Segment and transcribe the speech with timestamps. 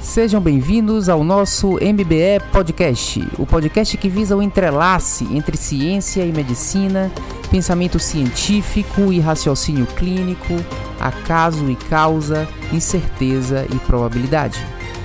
[0.00, 6.32] Sejam bem-vindos ao nosso MBE Podcast, o podcast que visa o entrelace entre ciência e
[6.32, 7.12] medicina,
[7.50, 10.54] pensamento científico e raciocínio clínico,
[10.98, 14.58] acaso e causa, incerteza e probabilidade.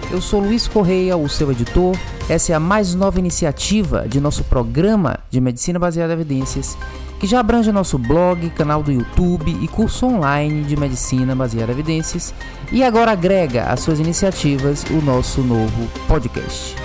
[0.09, 1.95] Eu sou Luiz Correia, o seu editor.
[2.29, 6.77] Essa é a mais nova iniciativa de nosso programa de medicina baseada em evidências
[7.25, 11.73] que já abrange nosso blog, canal do YouTube e curso online de medicina baseada em
[11.73, 12.31] evidências,
[12.71, 16.75] e agora agrega às suas iniciativas o nosso novo podcast.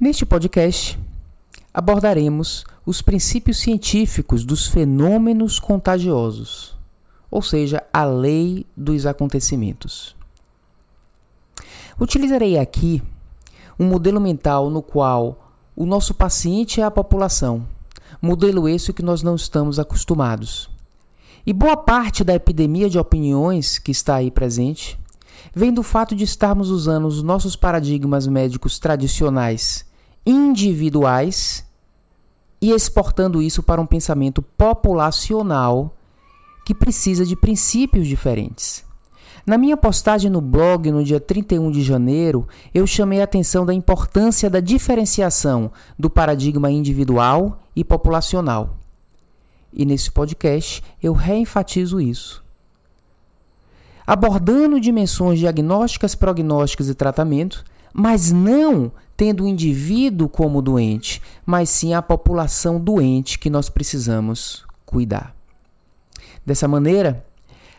[0.00, 0.98] Neste podcast,
[1.74, 6.79] abordaremos os princípios científicos dos fenômenos contagiosos
[7.30, 10.16] ou seja, a lei dos acontecimentos.
[12.00, 13.02] Utilizarei aqui
[13.78, 17.66] um modelo mental no qual o nosso paciente é a população,
[18.20, 20.68] modelo esse que nós não estamos acostumados.
[21.46, 24.98] E boa parte da epidemia de opiniões que está aí presente
[25.54, 29.86] vem do fato de estarmos usando os nossos paradigmas médicos tradicionais
[30.24, 31.66] individuais
[32.60, 35.96] e exportando isso para um pensamento populacional
[36.70, 38.84] que precisa de princípios diferentes.
[39.44, 43.74] Na minha postagem no blog no dia 31 de janeiro, eu chamei a atenção da
[43.74, 48.76] importância da diferenciação do paradigma individual e populacional.
[49.72, 52.40] E nesse podcast eu reenfatizo isso.
[54.06, 61.94] Abordando dimensões diagnósticas, prognósticas e tratamento, mas não tendo o indivíduo como doente, mas sim
[61.94, 65.39] a população doente que nós precisamos cuidar.
[66.44, 67.24] Dessa maneira,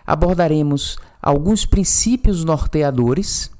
[0.05, 3.51] abordaremos alguns princípios norteadores,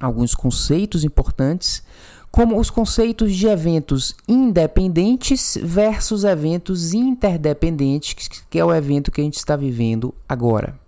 [0.00, 1.82] alguns conceitos importantes,
[2.30, 9.24] como os conceitos de eventos independentes versus eventos interdependentes, que é o evento que a
[9.24, 10.78] gente está vivendo agora.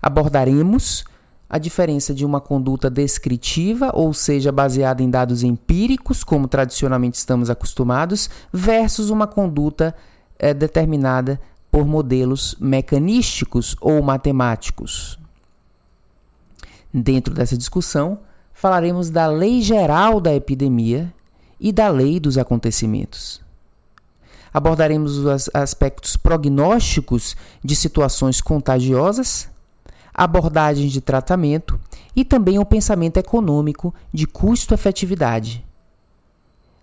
[0.00, 1.04] Abordaremos
[1.48, 7.50] a diferença de uma conduta descritiva, ou seja, baseada em dados empíricos, como tradicionalmente estamos
[7.50, 9.94] acostumados, versus uma conduta
[10.38, 15.18] é, determinada por modelos mecanísticos ou matemáticos.
[16.92, 18.18] Dentro dessa discussão,
[18.52, 21.12] falaremos da lei geral da epidemia
[21.60, 23.40] e da lei dos acontecimentos.
[24.52, 29.48] Abordaremos os aspectos prognósticos de situações contagiosas,
[30.12, 31.78] abordagens de tratamento
[32.16, 35.64] e também o pensamento econômico de custo-efetividade.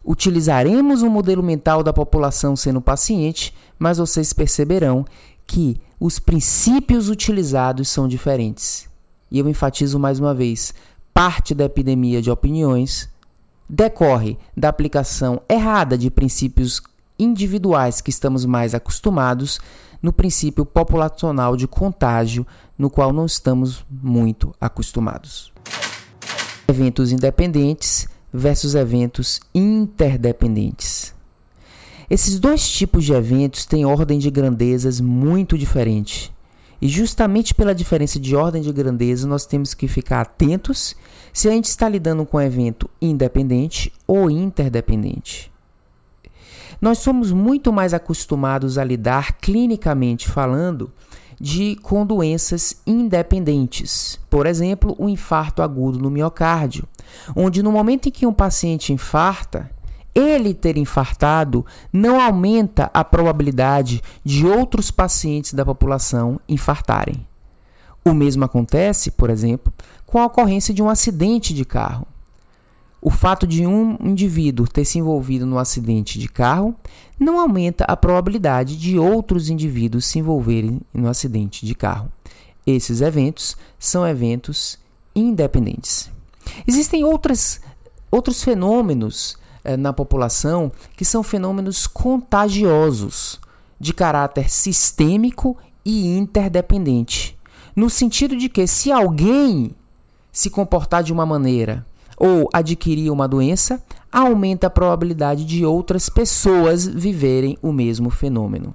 [0.07, 5.05] Utilizaremos um modelo mental da população sendo paciente, mas vocês perceberão
[5.45, 8.87] que os princípios utilizados são diferentes.
[9.29, 10.73] E eu enfatizo mais uma vez:
[11.13, 13.09] parte da epidemia de opiniões
[13.69, 16.81] decorre da aplicação errada de princípios
[17.19, 19.59] individuais que estamos mais acostumados
[20.01, 22.47] no princípio populacional de contágio,
[22.77, 25.51] no qual não estamos muito acostumados.
[26.65, 31.11] Eventos independentes versus eventos interdependentes.
[32.07, 36.31] Esses dois tipos de eventos têm ordem de grandezas muito diferente.
[36.79, 40.95] E justamente pela diferença de ordem de grandeza, nós temos que ficar atentos
[41.33, 45.51] se a gente está lidando com um evento independente ou interdependente.
[46.79, 50.91] Nós somos muito mais acostumados a lidar clinicamente falando
[51.39, 54.19] de com doenças independentes.
[54.29, 56.87] Por exemplo, o infarto agudo no miocárdio,
[57.35, 59.69] onde no momento em que um paciente infarta,
[60.13, 67.25] ele ter infartado não aumenta a probabilidade de outros pacientes da população infartarem.
[68.03, 69.71] O mesmo acontece, por exemplo,
[70.05, 72.07] com a ocorrência de um acidente de carro.
[73.07, 76.75] O fato de um indivíduo ter se envolvido no acidente de carro
[77.17, 82.11] não aumenta a probabilidade de outros indivíduos se envolverem no acidente de carro.
[82.65, 84.77] Esses eventos são eventos
[85.15, 86.11] independentes.
[86.67, 87.61] Existem outras,
[88.11, 93.39] outros fenômenos eh, na população que são fenômenos contagiosos,
[93.79, 95.55] de caráter sistêmico
[95.85, 97.39] e interdependente.
[97.73, 99.71] No sentido de que, se alguém
[100.29, 101.85] se comportar de uma maneira
[102.17, 103.81] ou adquirir uma doença,
[104.11, 108.73] aumenta a probabilidade de outras pessoas viverem o mesmo fenômeno.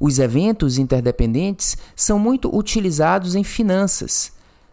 [0.00, 4.32] Os eventos interdependentes são muito utilizados em finanças,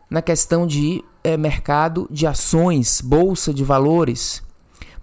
[0.09, 4.41] na questão de é, mercado de ações, bolsa de valores,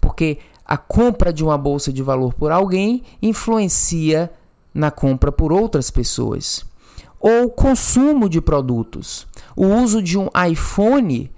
[0.00, 4.32] porque a compra de uma bolsa de valor por alguém influencia
[4.72, 6.64] na compra por outras pessoas.
[7.20, 9.26] Ou consumo de produtos.
[9.54, 11.30] O uso de um iPhone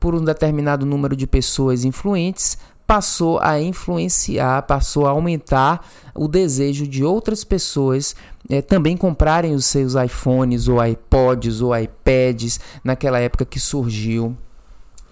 [0.00, 2.58] por um determinado número de pessoas influentes
[2.90, 8.16] passou a influenciar, passou a aumentar o desejo de outras pessoas
[8.48, 14.36] é, também comprarem os seus iPhones ou iPods ou iPads naquela época que surgiu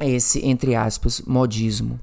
[0.00, 2.00] esse, entre aspas, modismo.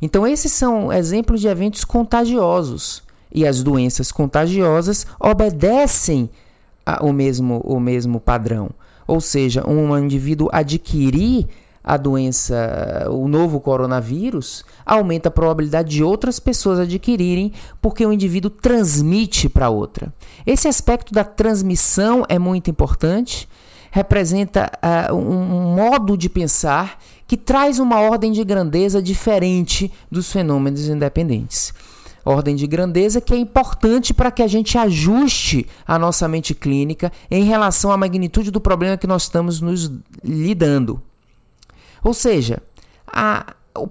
[0.00, 3.02] Então, esses são exemplos de eventos contagiosos.
[3.30, 6.30] E as doenças contagiosas obedecem
[6.86, 8.70] ao mesmo, o mesmo padrão.
[9.06, 11.46] Ou seja, um indivíduo adquirir
[11.84, 18.50] a doença, o novo coronavírus, aumenta a probabilidade de outras pessoas adquirirem, porque o indivíduo
[18.50, 20.12] transmite para outra.
[20.46, 23.48] Esse aspecto da transmissão é muito importante,
[23.90, 24.70] representa
[25.10, 31.72] uh, um modo de pensar que traz uma ordem de grandeza diferente dos fenômenos independentes
[32.24, 37.10] ordem de grandeza que é importante para que a gente ajuste a nossa mente clínica
[37.30, 39.90] em relação à magnitude do problema que nós estamos nos
[40.22, 41.02] lidando.
[42.02, 42.62] Ou seja,
[43.06, 43.88] a, o,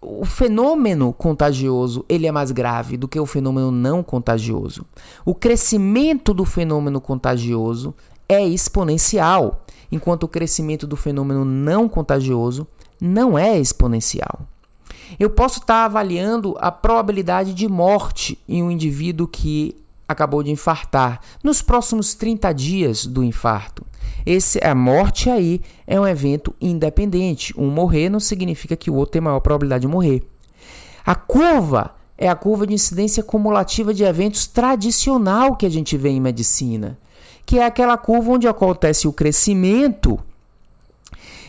[0.00, 4.84] o fenômeno contagioso ele é mais grave do que o fenômeno não contagioso.
[5.24, 7.94] O crescimento do fenômeno contagioso
[8.28, 12.66] é exponencial, enquanto o crescimento do fenômeno não contagioso
[13.00, 14.40] não é exponencial.
[15.18, 19.76] Eu posso estar avaliando a probabilidade de morte em um indivíduo que
[20.08, 23.84] acabou de infartar nos próximos 30 dias do infarto.
[24.24, 27.54] Esse, a morte aí é um evento independente.
[27.56, 30.22] Um morrer não significa que o outro tem maior probabilidade de morrer.
[31.04, 36.08] A curva é a curva de incidência cumulativa de eventos tradicional que a gente vê
[36.08, 36.98] em medicina,
[37.44, 40.18] que é aquela curva onde acontece o crescimento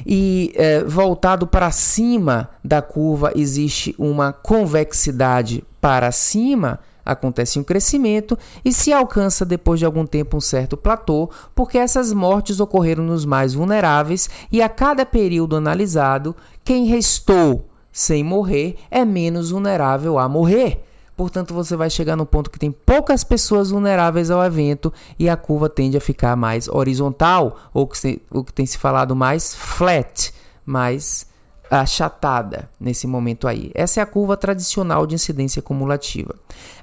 [0.05, 8.37] e é, voltado para cima da curva existe uma convexidade para cima, acontece um crescimento
[8.63, 13.25] e se alcança depois de algum tempo um certo platô, porque essas mortes ocorreram nos
[13.25, 20.27] mais vulneráveis e a cada período analisado, quem restou sem morrer é menos vulnerável a
[20.27, 20.83] morrer.
[21.15, 25.35] Portanto, você vai chegar no ponto que tem poucas pessoas vulneráveis ao evento e a
[25.35, 30.31] curva tende a ficar mais horizontal, ou que, o que tem se falado mais flat,
[30.63, 31.25] mais
[31.69, 33.71] achatada nesse momento aí.
[33.73, 36.35] Essa é a curva tradicional de incidência cumulativa.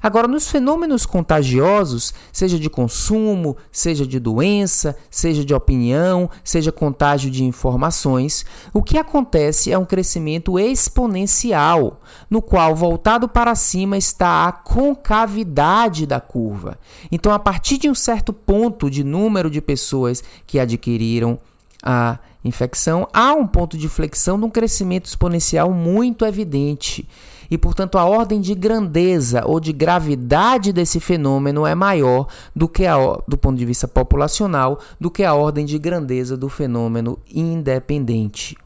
[0.02, 7.30] Agora, nos fenômenos contagiosos, seja de consumo, seja de doença, seja de opinião, seja contágio
[7.30, 14.46] de informações, o que acontece é um crescimento exponencial, no qual voltado para cima está
[14.46, 16.78] a concavidade da curva.
[17.10, 21.38] Então, a partir de um certo ponto de número de pessoas que adquiriram
[21.84, 27.06] a infecção, há um ponto de flexão de um crescimento exponencial muito evidente.
[27.50, 32.26] E, portanto, a ordem de grandeza ou de gravidade desse fenômeno é maior
[32.56, 32.96] do que a,
[33.28, 38.56] do ponto de vista populacional do que a ordem de grandeza do fenômeno independente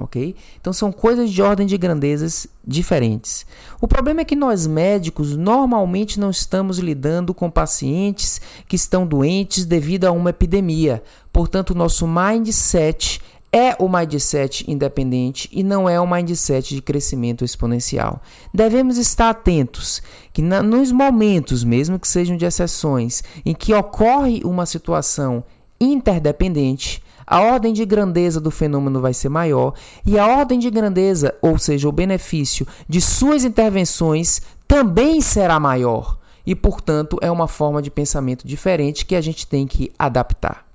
[0.00, 0.34] ok?
[0.60, 3.46] Então são coisas de ordem de grandezas diferentes.
[3.80, 9.64] O problema é que nós médicos normalmente não estamos lidando com pacientes que estão doentes
[9.64, 11.02] devido a uma epidemia.
[11.32, 13.20] Portanto, nosso mindset
[13.52, 18.22] é o mindset independente e não é o mindset de crescimento exponencial.
[18.52, 20.02] Devemos estar atentos
[20.32, 25.42] que na, nos momentos, mesmo que sejam de exceções, em que ocorre uma situação
[25.80, 31.34] interdependente, a ordem de grandeza do fenômeno vai ser maior e a ordem de grandeza,
[31.42, 36.16] ou seja, o benefício de suas intervenções, também será maior.
[36.46, 40.66] E, portanto, é uma forma de pensamento diferente que a gente tem que adaptar.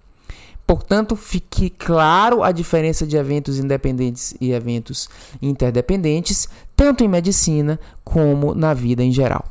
[0.68, 5.10] Portanto, fique claro a diferença de eventos independentes e eventos
[5.42, 9.46] interdependentes, tanto em medicina como na vida em geral.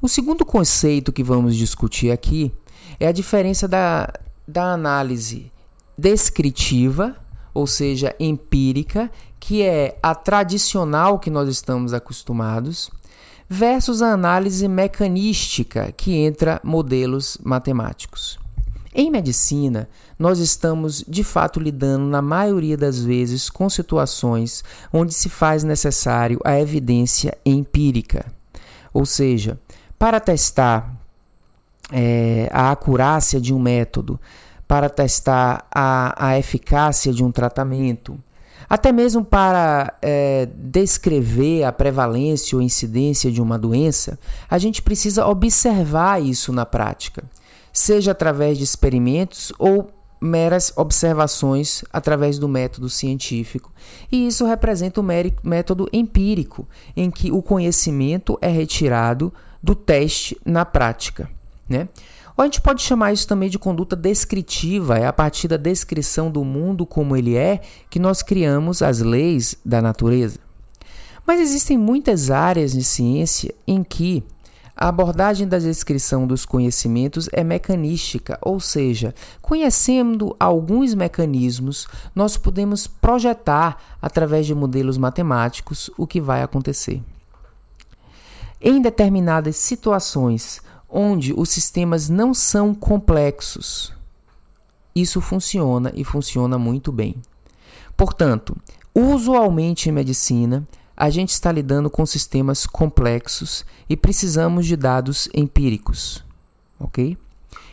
[0.00, 2.52] O segundo conceito que vamos discutir aqui
[3.00, 4.08] é a diferença da
[4.46, 5.50] da análise
[5.96, 7.16] descritiva,
[7.54, 12.90] ou seja, empírica, que é a tradicional que nós estamos acostumados,
[13.48, 18.38] versus a análise mecanística, que entra modelos matemáticos.
[18.94, 25.28] Em medicina, nós estamos de fato lidando, na maioria das vezes, com situações onde se
[25.28, 28.26] faz necessário a evidência empírica.
[28.92, 29.58] Ou seja,
[29.98, 31.01] para testar
[31.92, 34.18] é, a acurácia de um método,
[34.66, 38.18] para testar a, a eficácia de um tratamento,
[38.70, 44.18] até mesmo para é, descrever a prevalência ou incidência de uma doença,
[44.48, 47.22] a gente precisa observar isso na prática,
[47.70, 53.70] seja através de experimentos ou meras observações através do método científico.
[54.10, 55.04] E isso representa o
[55.42, 59.30] método empírico, em que o conhecimento é retirado
[59.62, 61.28] do teste na prática.
[61.68, 61.88] Né?
[62.36, 66.30] Ou a gente pode chamar isso também de conduta descritiva, é a partir da descrição
[66.30, 70.38] do mundo como ele é que nós criamos as leis da natureza.
[71.26, 74.24] Mas existem muitas áreas de ciência em que
[74.74, 82.86] a abordagem da descrição dos conhecimentos é mecanística, ou seja, conhecendo alguns mecanismos, nós podemos
[82.86, 87.02] projetar através de modelos matemáticos o que vai acontecer.
[88.60, 93.94] Em determinadas situações onde os sistemas não são complexos,
[94.94, 97.16] isso funciona e funciona muito bem.
[97.96, 98.54] Portanto,
[98.94, 106.22] usualmente em medicina, a gente está lidando com sistemas complexos e precisamos de dados empíricos,
[106.78, 107.16] ok?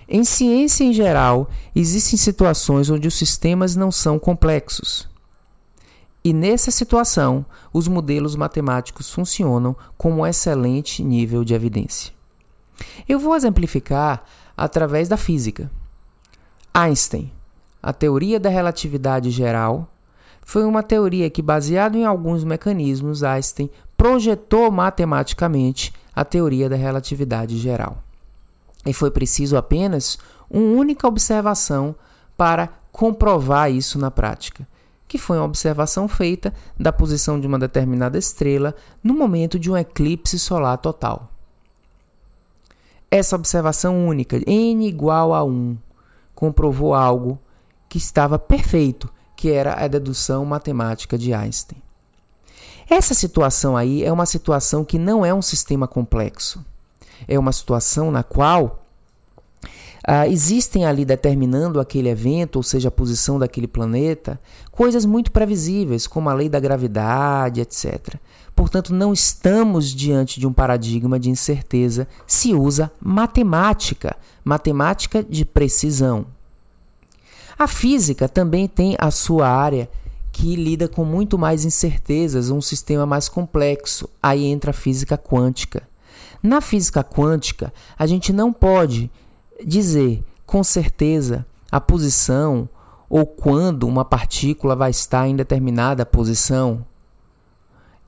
[0.07, 5.07] Em ciência em geral, existem situações onde os sistemas não são complexos.
[6.23, 12.18] E nessa situação, os modelos matemáticos funcionam com um excelente nível de evidência.
[13.07, 14.23] Eu vou exemplificar
[14.55, 15.69] através da física.
[16.73, 17.31] Einstein,
[17.81, 19.89] a teoria da relatividade geral,
[20.49, 27.57] foi uma teoria que, baseado em alguns mecanismos, Einstein projetou matematicamente a teoria da relatividade
[27.57, 27.99] geral.
[28.85, 30.17] E foi preciso apenas
[30.49, 31.95] uma única observação
[32.35, 34.67] para comprovar isso na prática,
[35.07, 39.77] que foi uma observação feita da posição de uma determinada estrela no momento de um
[39.77, 41.29] eclipse solar total.
[43.11, 45.77] Essa observação única, n igual a 1,
[46.35, 47.39] comprovou algo
[47.87, 51.81] que estava perfeito que era a dedução matemática de Einstein.
[52.89, 56.63] Essa situação aí é uma situação que não é um sistema complexo.
[57.27, 58.78] É uma situação na qual
[60.11, 66.07] ah, existem ali determinando aquele evento, ou seja, a posição daquele planeta, coisas muito previsíveis,
[66.07, 68.15] como a lei da gravidade, etc.
[68.55, 76.25] Portanto, não estamos diante de um paradigma de incerteza, se usa matemática, matemática de precisão.
[77.55, 79.87] A física também tem a sua área
[80.31, 84.09] que lida com muito mais incertezas, um sistema mais complexo.
[84.23, 85.83] Aí entra a física quântica.
[86.41, 89.11] Na física quântica, a gente não pode
[89.65, 92.67] dizer com certeza a posição
[93.09, 96.85] ou quando uma partícula vai estar em determinada posição.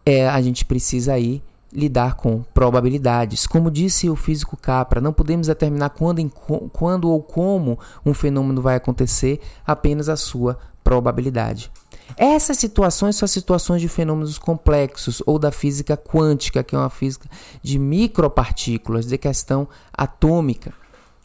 [0.05, 1.41] É, a gente precisa aí
[1.73, 3.47] lidar com probabilidades.
[3.47, 6.27] Como disse o físico Capra, não podemos determinar quando,
[6.73, 11.71] quando ou como um fenômeno vai acontecer, apenas a sua probabilidade.
[12.17, 17.29] Essas situações são situações de fenômenos complexos ou da física quântica, que é uma física
[17.61, 20.73] de micropartículas, de questão atômica,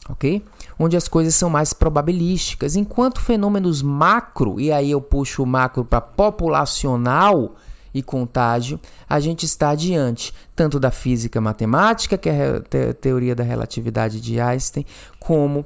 [0.09, 0.43] ok?
[0.79, 5.83] Onde as coisas são mais probabilísticas, enquanto fenômenos macro, e aí eu puxo o macro
[5.83, 7.55] para populacional,
[7.93, 12.57] e contágio, a gente está diante tanto da física matemática, que é
[12.89, 14.85] a teoria da relatividade de Einstein,
[15.19, 15.65] como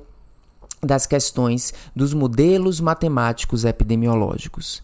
[0.82, 4.82] das questões dos modelos matemáticos epidemiológicos.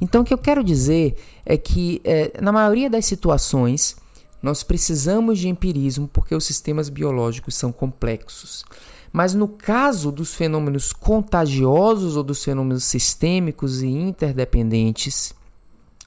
[0.00, 3.96] Então, o que eu quero dizer é que, é, na maioria das situações,
[4.42, 8.64] nós precisamos de empirismo porque os sistemas biológicos são complexos.
[9.12, 15.34] Mas no caso dos fenômenos contagiosos ou dos fenômenos sistêmicos e interdependentes,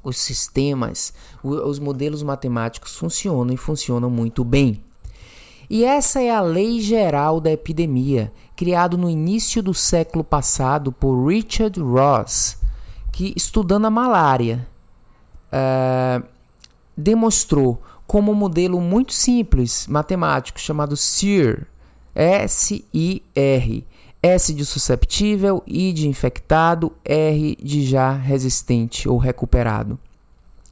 [0.04, 4.84] os sistemas, os modelos matemáticos funcionam e funcionam muito bem.
[5.70, 11.26] E essa é a lei geral da epidemia, criado no início do século passado por
[11.26, 12.58] Richard Ross,
[13.12, 14.68] que estudando a malária
[15.48, 16.26] uh,
[16.96, 21.66] demonstrou como um modelo muito simples matemático chamado SIR,
[22.14, 23.86] S-I-R,
[24.22, 29.98] S de susceptível, I de infectado, R de já resistente ou recuperado.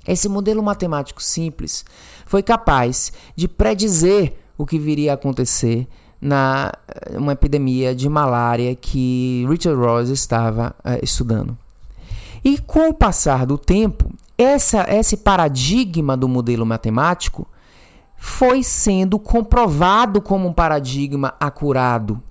[0.08, 1.86] Esse modelo matemático simples
[2.26, 5.88] foi capaz de predizer o que viria a acontecer
[6.22, 6.72] na
[7.12, 11.58] uma epidemia de malária que Richard Ross estava uh, estudando.
[12.44, 17.48] E com o passar do tempo, essa, esse paradigma do modelo matemático
[18.20, 22.22] foi sendo comprovado como um paradigma acurado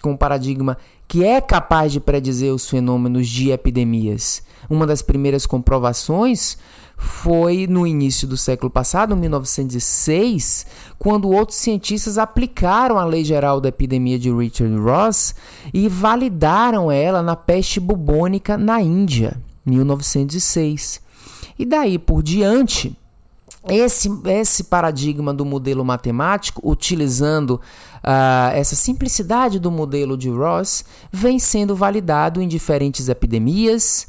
[0.00, 0.76] com um paradigma
[1.06, 4.42] que é capaz de predizer os fenômenos de epidemias.
[4.68, 6.58] Uma das primeiras comprovações
[6.96, 10.66] foi no início do século passado, 1906,
[10.98, 15.34] quando outros cientistas aplicaram a lei geral da epidemia de Richard Ross
[15.72, 21.00] e validaram ela na peste bubônica na Índia, 1906.
[21.58, 22.96] E daí por diante,
[23.68, 27.60] esse, esse paradigma do modelo matemático, utilizando
[27.98, 34.08] uh, essa simplicidade do modelo de Ross, vem sendo validado em diferentes epidemias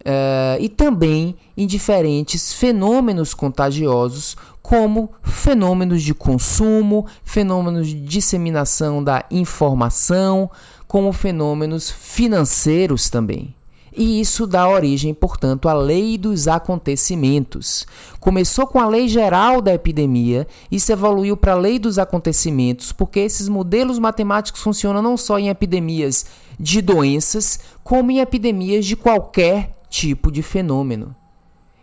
[0.00, 9.24] uh, e também em diferentes fenômenos contagiosos, como fenômenos de consumo, fenômenos de disseminação da
[9.30, 10.50] informação,
[10.86, 13.54] como fenômenos financeiros também.
[14.00, 17.84] E isso dá origem, portanto, à lei dos acontecimentos.
[18.20, 23.18] Começou com a lei geral da epidemia, isso evoluiu para a lei dos acontecimentos, porque
[23.18, 26.26] esses modelos matemáticos funcionam não só em epidemias
[26.60, 31.12] de doenças, como em epidemias de qualquer tipo de fenômeno.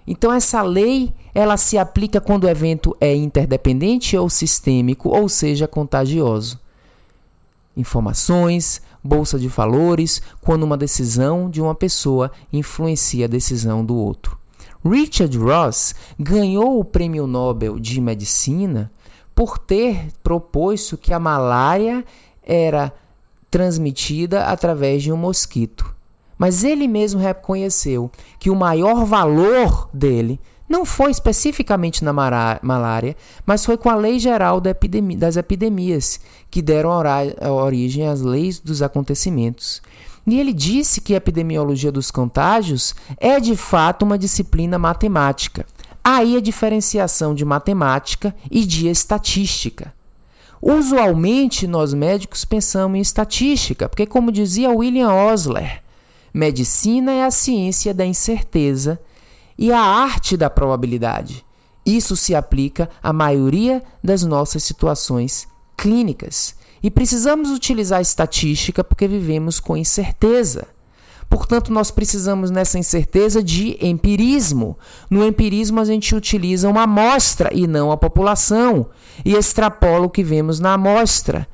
[0.07, 5.67] Então essa lei, ela se aplica quando o evento é interdependente ou sistêmico, ou seja,
[5.67, 6.61] contagioso.
[7.75, 14.35] Informações, bolsa de valores, quando uma decisão de uma pessoa influencia a decisão do outro.
[14.83, 18.91] Richard Ross ganhou o Prêmio Nobel de Medicina
[19.35, 22.03] por ter proposto que a malária
[22.43, 22.91] era
[23.51, 25.93] transmitida através de um mosquito.
[26.37, 28.09] Mas ele mesmo reconheceu
[28.39, 34.19] que o maior valor dele não foi especificamente na malária, mas foi com a Lei
[34.19, 36.19] Geral das Epidemias,
[36.49, 36.89] que deram
[37.51, 39.81] origem às leis dos acontecimentos.
[40.25, 45.65] E ele disse que a epidemiologia dos contágios é de fato uma disciplina matemática.
[46.03, 49.93] Aí a diferenciação de matemática e de estatística.
[50.61, 55.83] Usualmente nós médicos pensamos em estatística, porque, como dizia William Osler,
[56.33, 58.99] Medicina é a ciência da incerteza
[59.57, 61.45] e a arte da probabilidade.
[61.85, 65.47] Isso se aplica à maioria das nossas situações
[65.77, 66.55] clínicas.
[66.81, 70.67] E precisamos utilizar a estatística porque vivemos com incerteza.
[71.29, 74.77] Portanto, nós precisamos nessa incerteza de empirismo.
[75.09, 78.87] No empirismo, a gente utiliza uma amostra e não a população,
[79.23, 81.47] e extrapola o que vemos na amostra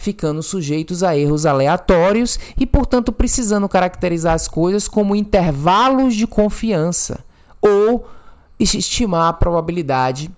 [0.00, 7.24] ficando sujeitos a erros aleatórios e, portanto, precisando caracterizar as coisas como intervalos de confiança
[7.60, 8.08] ou
[8.58, 10.30] estimar a probabilidade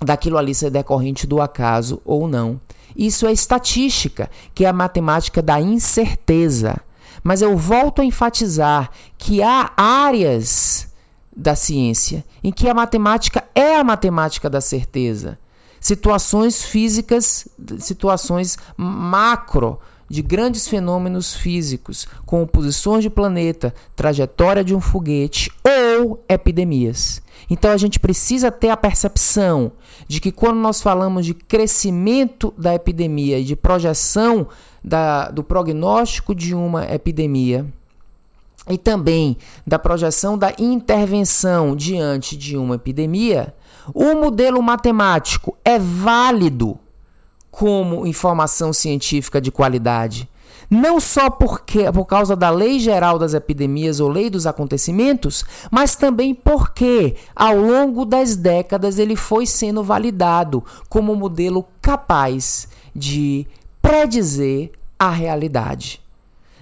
[0.00, 2.60] daquilo ali ser decorrente do acaso ou não.
[2.94, 6.76] Isso é estatística, que é a matemática da incerteza.
[7.22, 10.88] Mas eu volto a enfatizar que há áreas
[11.34, 15.38] da ciência em que a matemática é a matemática da certeza
[15.86, 17.46] situações físicas,
[17.78, 25.50] situações macro de grandes fenômenos físicos, como posições de planeta, trajetória de um foguete
[25.98, 27.22] ou epidemias.
[27.50, 29.72] Então a gente precisa ter a percepção
[30.08, 34.46] de que quando nós falamos de crescimento da epidemia e de projeção
[34.82, 37.66] da, do prognóstico de uma epidemia,
[38.68, 43.54] e também da projeção da intervenção diante de uma epidemia,
[43.94, 46.78] o modelo matemático é válido
[47.56, 50.28] como informação científica de qualidade,
[50.68, 55.96] não só porque por causa da lei geral das epidemias ou lei dos acontecimentos, mas
[55.96, 63.46] também porque ao longo das décadas ele foi sendo validado como modelo capaz de
[63.80, 66.05] predizer a realidade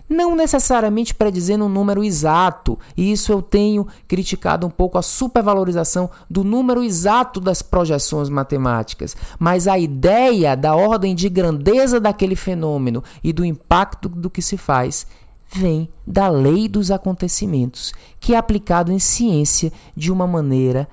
[0.08, 6.10] não necessariamente predizendo um número exato, e isso eu tenho criticado um pouco a supervalorização
[6.28, 13.02] do número exato das projeções matemáticas, mas a ideia da ordem de grandeza daquele fenômeno
[13.22, 15.06] e do impacto do que se faz
[15.50, 20.88] vem da lei dos acontecimentos, que é aplicado em ciência de uma maneira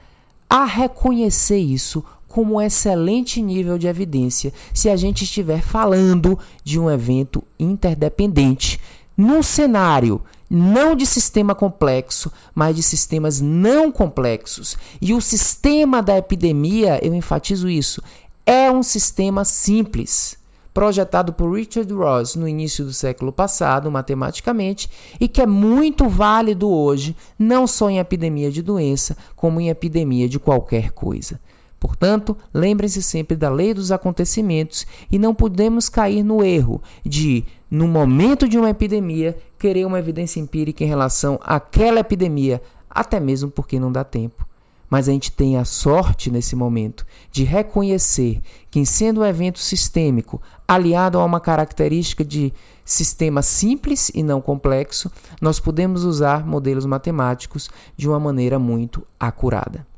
[0.50, 6.80] a reconhecer isso como um excelente nível de evidência se a gente estiver falando de
[6.80, 8.80] um evento interdependente
[9.17, 14.78] num cenário não de sistema complexo, mas de sistemas não complexos.
[15.02, 18.04] E o sistema da epidemia, eu enfatizo isso,
[18.45, 20.38] é um sistema simples,
[20.74, 24.89] projetado por Richard Ross no início do século passado, matematicamente,
[25.21, 30.28] e que é muito válido hoje, não só em epidemia de doença, como em epidemia
[30.28, 31.39] de qualquer coisa.
[31.82, 37.88] Portanto, lembrem-se sempre da lei dos acontecimentos e não podemos cair no erro de, no
[37.88, 43.80] momento de uma epidemia, querer uma evidência empírica em relação àquela epidemia, até mesmo porque
[43.80, 44.48] não dá tempo.
[44.91, 50.39] Mas a gente tem a sorte nesse momento de reconhecer que, sendo um evento sistêmico,
[50.67, 52.54] aliado a uma característica de
[52.86, 59.89] sistema simples e não complexo, nós podemos usar modelos matemáticos de uma maneira muito acurada.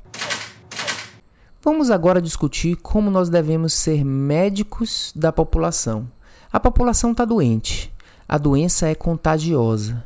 [1.66, 6.06] Vamos agora discutir como nós devemos ser médicos da população.
[6.52, 7.90] A população está doente,
[8.28, 10.04] a doença é contagiosa.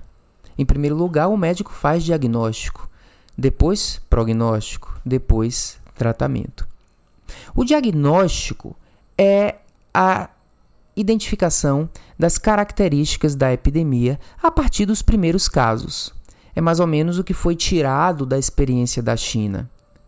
[0.55, 2.87] Em primeiro lugar, o médico faz diagnóstico,
[3.35, 6.67] depois prognóstico, depois tratamento.
[7.55, 8.75] O diagnóstico
[9.17, 9.55] é
[9.91, 10.29] a
[10.95, 11.89] identificação
[12.19, 16.13] das características da epidemia a partir dos primeiros casos.
[16.55, 19.67] É mais ou menos o que foi tirado da experiência da China.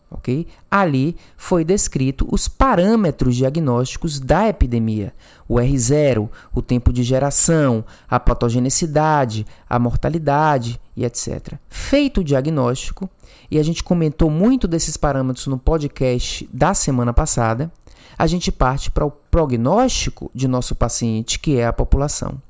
[0.09, 0.47] Ok?
[0.69, 5.13] Ali foi descrito os parâmetros diagnósticos da epidemia:
[5.47, 11.53] o R0, o tempo de geração, a patogenicidade, a mortalidade e etc.
[11.69, 13.09] Feito o diagnóstico,
[13.49, 17.71] e a gente comentou muito desses parâmetros no podcast da semana passada,
[18.17, 22.41] a gente parte para o prognóstico de nosso paciente, que é a população.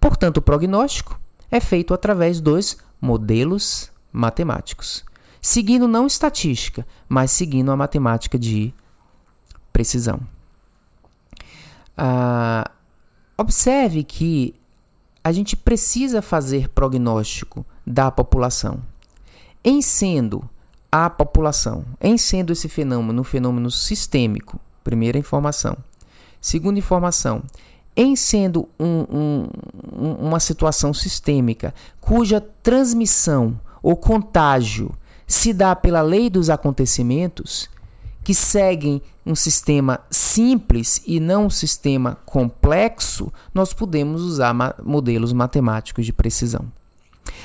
[0.00, 1.20] Portanto, o prognóstico
[1.50, 5.04] é feito através dos modelos matemáticos
[5.40, 8.72] seguindo não estatística, mas seguindo a matemática de
[9.72, 10.20] precisão.
[11.96, 12.70] Ah,
[13.36, 14.54] observe que
[15.22, 18.80] a gente precisa fazer prognóstico da população.
[19.64, 20.48] Em sendo
[20.90, 25.76] a população, em sendo esse fenômeno um fenômeno sistêmico, primeira informação.
[26.40, 27.42] Segunda informação,
[27.96, 34.94] em sendo um, um, uma situação sistêmica cuja transmissão ou contágio
[35.28, 37.68] se dá pela lei dos acontecimentos,
[38.24, 45.34] que seguem um sistema simples e não um sistema complexo, nós podemos usar ma modelos
[45.34, 46.64] matemáticos de precisão.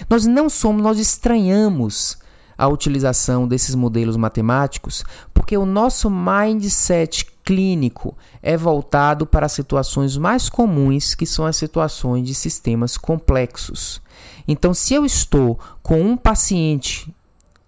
[0.09, 2.17] Nós não somos, nós estranhamos
[2.57, 10.47] a utilização desses modelos matemáticos, porque o nosso mindset clínico é voltado para situações mais
[10.47, 14.01] comuns, que são as situações de sistemas complexos.
[14.47, 17.13] Então, se eu estou com um paciente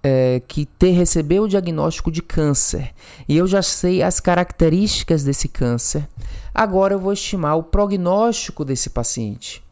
[0.08, 2.94] é, que ter, recebeu o diagnóstico de câncer
[3.28, 6.08] e eu já sei as características desse câncer,
[6.54, 9.64] agora eu vou estimar o prognóstico desse paciente.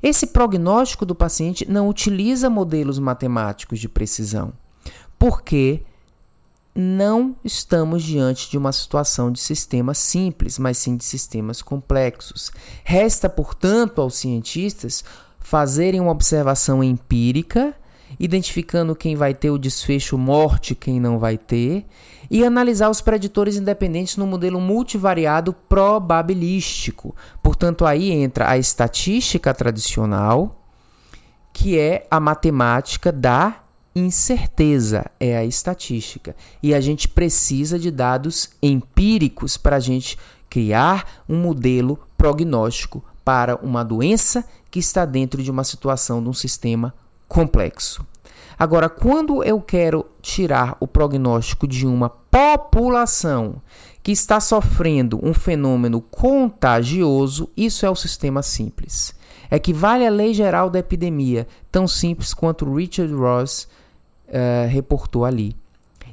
[0.00, 4.52] Esse prognóstico do paciente não utiliza modelos matemáticos de precisão,
[5.18, 5.82] porque
[6.72, 12.52] não estamos diante de uma situação de sistema simples, mas sim de sistemas complexos.
[12.84, 15.02] Resta, portanto, aos cientistas
[15.40, 17.74] fazerem uma observação empírica
[18.18, 21.86] identificando quem vai ter o desfecho morte, quem não vai ter,
[22.30, 27.14] e analisar os preditores independentes no modelo multivariado probabilístico.
[27.42, 30.64] Portanto, aí entra a estatística tradicional,
[31.52, 33.62] que é a matemática da
[33.94, 36.36] incerteza, é a estatística.
[36.62, 40.16] E a gente precisa de dados empíricos para a gente
[40.48, 46.32] criar um modelo prognóstico para uma doença que está dentro de uma situação de um
[46.32, 46.94] sistema
[47.30, 48.04] complexo.
[48.58, 53.62] Agora, quando eu quero tirar o prognóstico de uma população
[54.02, 59.14] que está sofrendo um fenômeno contagioso, isso é o sistema simples.
[59.50, 63.68] Equivale à lei geral da epidemia, tão simples quanto Richard Ross
[64.28, 65.56] uh, reportou ali.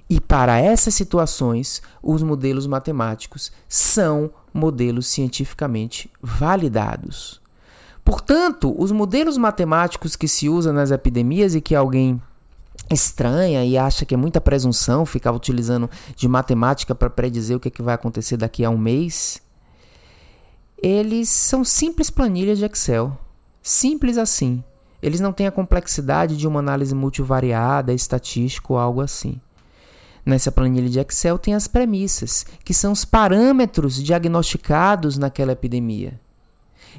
[0.10, 7.42] E para essas situações, os modelos matemáticos são modelos cientificamente validados.
[8.08, 12.22] Portanto, os modelos matemáticos que se usam nas epidemias e que alguém
[12.90, 17.68] estranha e acha que é muita presunção ficar utilizando de matemática para predizer o que,
[17.68, 19.42] é que vai acontecer daqui a um mês,
[20.82, 23.12] eles são simples planilhas de Excel.
[23.62, 24.64] Simples assim.
[25.04, 29.38] Eles não têm a complexidade de uma análise multivariada, estatística ou algo assim.
[30.26, 36.18] Nessa planilha de Excel tem as premissas, que são os parâmetros diagnosticados naquela epidemia.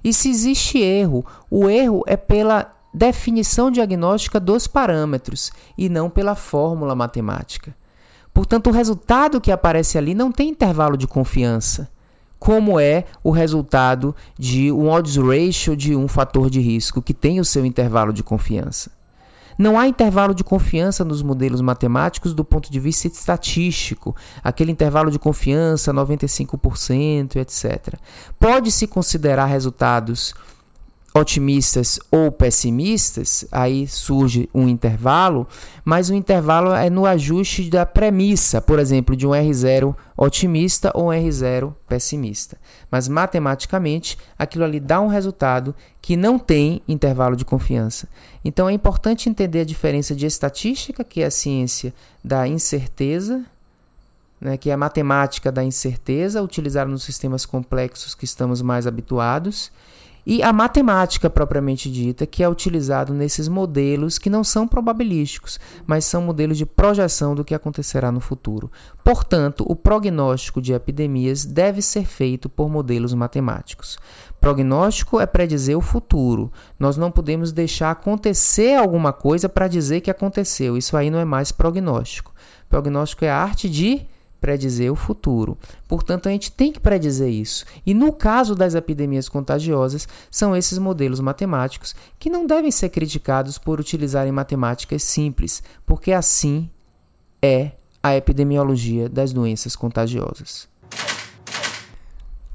[0.02, 6.34] E se existe erro, o erro é pela definição diagnóstica dos parâmetros e não pela
[6.34, 7.74] fórmula matemática.
[8.32, 11.90] Portanto, o resultado que aparece ali não tem intervalo de confiança,
[12.38, 17.40] como é o resultado de um odds ratio de um fator de risco que tem
[17.40, 18.97] o seu intervalo de confiança.
[19.58, 25.10] Não há intervalo de confiança nos modelos matemáticos do ponto de vista estatístico, aquele intervalo
[25.10, 27.94] de confiança 95%, etc.
[28.38, 30.32] Pode-se considerar resultados
[31.14, 35.46] otimistas ou pessimistas, aí surge um intervalo,
[35.84, 41.06] mas o intervalo é no ajuste da premissa, por exemplo, de um R0 otimista ou
[41.06, 42.58] um R0 pessimista.
[42.90, 48.08] Mas matematicamente, aquilo ali dá um resultado que não tem intervalo de confiança.
[48.44, 51.92] Então é importante entender a diferença de estatística, que é a ciência
[52.22, 53.44] da incerteza,
[54.40, 59.72] né, que é a matemática da incerteza, utilizada nos sistemas complexos que estamos mais habituados
[60.30, 66.04] e a matemática propriamente dita, que é utilizado nesses modelos que não são probabilísticos, mas
[66.04, 68.70] são modelos de projeção do que acontecerá no futuro.
[69.02, 73.98] Portanto, o prognóstico de epidemias deve ser feito por modelos matemáticos.
[74.38, 76.52] Prognóstico é predizer o futuro.
[76.78, 80.76] Nós não podemos deixar acontecer alguma coisa para dizer que aconteceu.
[80.76, 82.34] Isso aí não é mais prognóstico.
[82.68, 84.06] Prognóstico é a arte de
[84.40, 85.56] predizer o futuro.
[85.86, 87.64] Portanto, a gente tem que predizer isso.
[87.84, 93.58] E no caso das epidemias contagiosas, são esses modelos matemáticos que não devem ser criticados
[93.58, 96.68] por utilizarem matemáticas simples, porque assim
[97.42, 97.72] é
[98.02, 100.68] a epidemiologia das doenças contagiosas.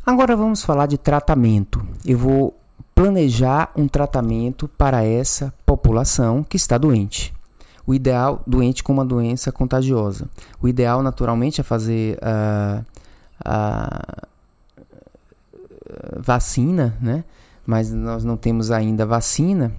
[0.05, 1.85] Agora vamos falar de tratamento.
[2.05, 2.59] Eu vou
[2.93, 7.33] planejar um tratamento para essa população que está doente.
[7.85, 10.29] O ideal, doente com uma doença contagiosa.
[10.61, 12.81] O ideal, naturalmente, é fazer a,
[13.43, 14.27] a
[16.17, 17.23] vacina, né?
[17.65, 19.71] Mas nós não temos ainda vacina.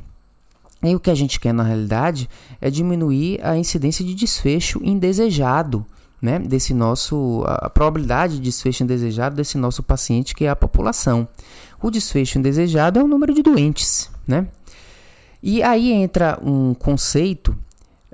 [0.83, 2.29] E o que a gente quer na realidade
[2.61, 5.85] é diminuir a incidência de desfecho indesejado,
[6.21, 6.39] né?
[6.39, 11.27] Desse nosso a probabilidade de desfecho indesejado desse nosso paciente que é a população.
[11.83, 14.47] O desfecho indesejado é o número de doentes, né?
[15.43, 17.57] E aí entra um conceito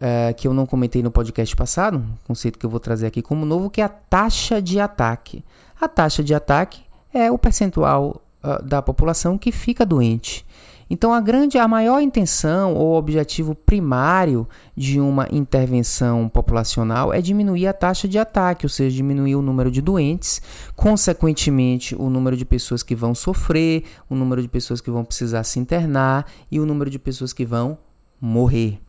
[0.01, 3.21] é, que eu não comentei no podcast passado, um conceito que eu vou trazer aqui
[3.21, 5.45] como novo, que é a taxa de ataque.
[5.79, 6.83] A taxa de ataque
[7.13, 10.47] é o percentual uh, da população que fica doente.
[10.89, 17.69] Então a grande, a maior intenção ou objetivo primário de uma intervenção populacional é diminuir
[17.69, 20.43] a taxa de ataque, ou seja, diminuir o número de doentes,
[20.75, 25.45] consequentemente o número de pessoas que vão sofrer, o número de pessoas que vão precisar
[25.45, 27.79] se internar e o número de pessoas que vão
[28.21, 28.81] morrer.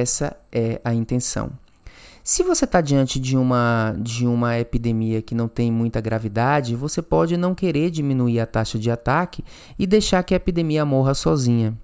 [0.00, 1.50] Essa é a intenção.
[2.24, 7.02] Se você está diante de uma, de uma epidemia que não tem muita gravidade, você
[7.02, 9.44] pode não querer diminuir a taxa de ataque
[9.78, 11.74] e deixar que a epidemia morra sozinha.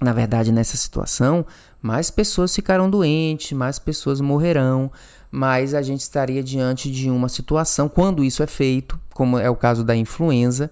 [0.00, 1.46] Na verdade, nessa situação,
[1.80, 4.92] mais pessoas ficarão doentes, mais pessoas morrerão,
[5.30, 9.56] mas a gente estaria diante de uma situação, quando isso é feito, como é o
[9.56, 10.70] caso da influenza,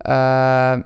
[0.00, 0.84] uh,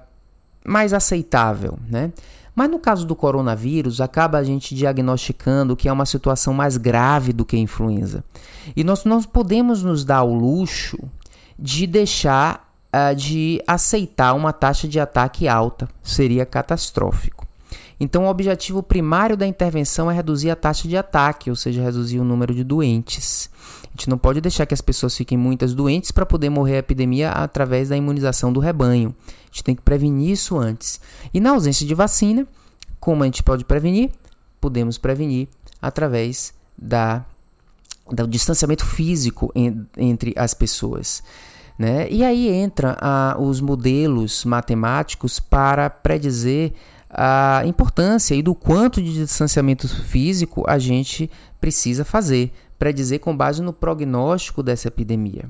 [0.65, 2.13] mais aceitável, né?
[2.57, 7.35] Mas no caso do coronavírus, acaba a gente diagnosticando que é uma situação mais grave
[7.35, 8.25] do que a influenza.
[8.75, 10.99] E nós não podemos nos dar o luxo
[11.59, 15.87] de deixar uh, de aceitar uma taxa de ataque alta.
[16.03, 17.47] Seria catastrófico.
[18.01, 22.19] Então, o objetivo primário da intervenção é reduzir a taxa de ataque, ou seja, reduzir
[22.19, 23.51] o número de doentes.
[23.97, 26.79] A gente não pode deixar que as pessoas fiquem muitas doentes para poder morrer a
[26.81, 29.15] epidemia através da imunização do rebanho
[29.57, 31.01] gente tem que prevenir isso antes.
[31.33, 32.47] E na ausência de vacina,
[33.01, 34.11] como a gente pode prevenir?
[34.61, 35.49] Podemos prevenir
[35.81, 37.25] através da,
[38.11, 41.23] do distanciamento físico en, entre as pessoas.
[41.79, 42.09] Né?
[42.11, 46.73] E aí entra ah, os modelos matemáticos para predizer
[47.09, 51.31] a importância e do quanto de distanciamento físico a gente
[51.61, 55.49] precisa fazer, predizer com base no prognóstico dessa epidemia.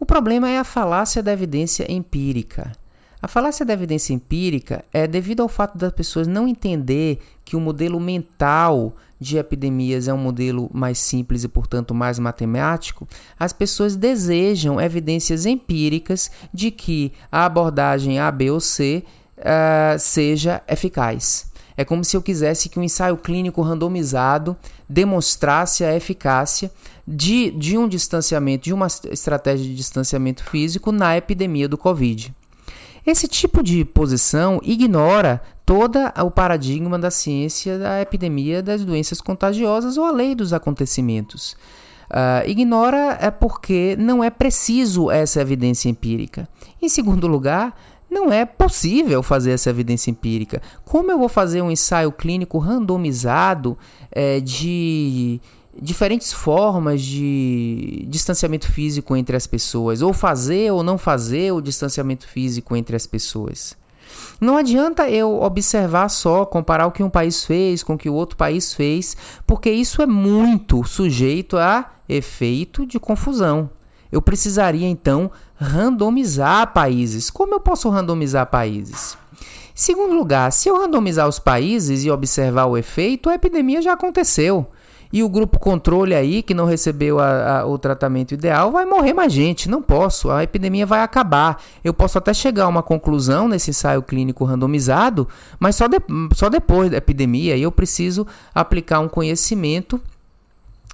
[0.00, 2.72] O problema é a falácia da evidência empírica.
[3.20, 7.60] A falácia da evidência empírica é devido ao fato das pessoas não entender que o
[7.60, 13.96] modelo mental de epidemias é um modelo mais simples e, portanto, mais matemático, as pessoas
[13.96, 19.02] desejam evidências empíricas de que a abordagem A, B ou C
[19.38, 21.47] uh, seja eficaz.
[21.78, 24.56] É como se eu quisesse que um ensaio clínico randomizado
[24.88, 26.72] demonstrasse a eficácia
[27.06, 32.34] de, de um distanciamento, de uma estratégia de distanciamento físico na epidemia do Covid.
[33.06, 39.96] Esse tipo de posição ignora todo o paradigma da ciência da epidemia das doenças contagiosas
[39.96, 41.52] ou a lei dos acontecimentos.
[42.10, 46.48] Uh, ignora é porque não é preciso essa evidência empírica.
[46.82, 47.78] Em segundo lugar,
[48.10, 50.62] não é possível fazer essa evidência empírica.
[50.84, 53.76] Como eu vou fazer um ensaio clínico randomizado
[54.10, 55.40] é, de
[55.80, 62.26] diferentes formas de distanciamento físico entre as pessoas, ou fazer ou não fazer o distanciamento
[62.26, 63.76] físico entre as pessoas.
[64.40, 68.14] Não adianta eu observar só, comparar o que um país fez com o que o
[68.14, 69.16] outro país fez,
[69.46, 73.70] porque isso é muito sujeito a efeito de confusão.
[74.10, 77.30] Eu precisaria então randomizar países.
[77.30, 79.16] Como eu posso randomizar países?
[79.74, 84.66] Segundo lugar, se eu randomizar os países e observar o efeito, a epidemia já aconteceu.
[85.12, 89.14] E o grupo controle aí, que não recebeu a, a, o tratamento ideal, vai morrer
[89.14, 89.68] mais gente.
[89.68, 91.62] Não posso, a epidemia vai acabar.
[91.82, 95.26] Eu posso até chegar a uma conclusão nesse ensaio clínico randomizado,
[95.58, 95.98] mas só, de,
[96.34, 97.56] só depois da epidemia.
[97.56, 100.00] E eu preciso aplicar um conhecimento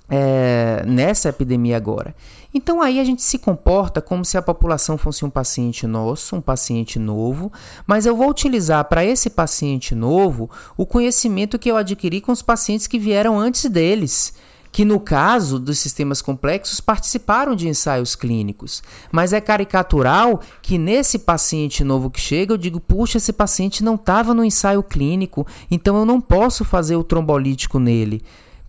[0.09, 2.15] é, nessa epidemia agora.
[2.53, 6.41] Então aí a gente se comporta como se a população fosse um paciente nosso, um
[6.41, 7.53] paciente novo,
[7.87, 12.43] mas eu vou utilizar para esse paciente novo o conhecimento que eu adquiri com os
[12.43, 14.35] pacientes que vieram antes deles
[14.75, 18.83] que no caso dos sistemas complexos participaram de ensaios clínicos.
[19.13, 23.95] Mas é caricatural que nesse paciente novo que chega, eu digo, puxa, esse paciente não
[23.95, 28.21] estava no ensaio clínico, então eu não posso fazer o trombolítico nele,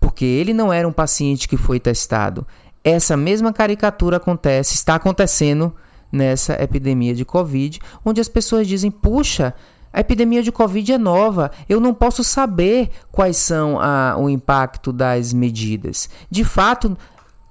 [0.05, 2.45] porque ele não era um paciente que foi testado.
[2.83, 5.73] Essa mesma caricatura acontece, está acontecendo
[6.11, 9.51] nessa epidemia de Covid, onde as pessoas dizem: puxa,
[9.91, 14.93] a epidemia de Covid é nova, eu não posso saber quais são a, o impacto
[14.93, 16.07] das medidas.
[16.29, 16.95] De fato,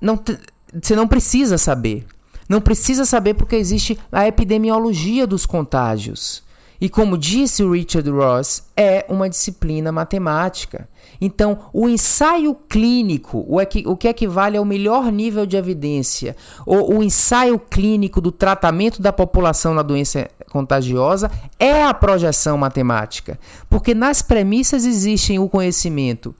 [0.01, 0.17] não
[0.81, 2.07] você não precisa saber.
[2.49, 6.43] Não precisa saber porque existe a epidemiologia dos contágios.
[6.81, 10.89] E como disse o Richard Ross, é uma disciplina matemática.
[11.21, 17.59] Então, o ensaio clínico, o que equivale ao melhor nível de evidência, ou o ensaio
[17.59, 23.39] clínico do tratamento da população na doença contagiosa, é a projeção matemática.
[23.71, 26.35] Porque nas premissas existem o conhecimento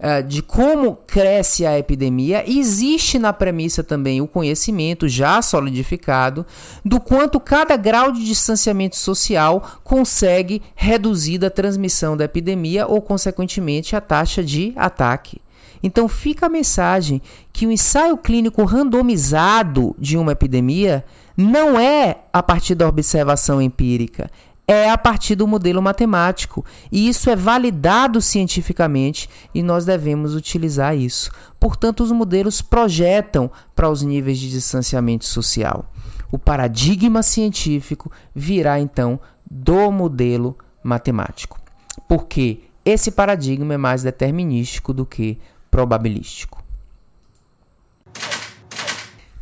[0.00, 6.44] uh, de como cresce a epidemia, existe na premissa também o conhecimento já solidificado
[6.84, 13.94] do quanto cada grau de distanciamento social consegue reduzir a transmissão da epidemia ou, consequentemente,
[13.94, 15.40] a taxa de ataque.
[15.82, 21.04] Então fica a mensagem que o ensaio clínico randomizado de uma epidemia
[21.36, 24.30] não é a partir da observação empírica,
[24.72, 26.64] é a partir do modelo matemático.
[26.92, 31.32] E isso é validado cientificamente e nós devemos utilizar isso.
[31.58, 35.90] Portanto, os modelos projetam para os níveis de distanciamento social.
[36.30, 39.18] O paradigma científico virá então
[39.50, 41.58] do modelo matemático.
[42.06, 45.36] Porque esse paradigma é mais determinístico do que
[45.68, 46.59] probabilístico.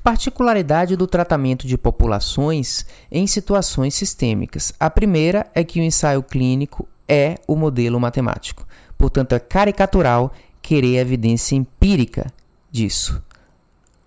[0.08, 4.72] Particularidade do tratamento de populações em situações sistêmicas.
[4.80, 8.66] A primeira é que o ensaio clínico é o modelo matemático.
[8.96, 12.32] Portanto, é caricatural querer evidência empírica
[12.70, 13.22] disso.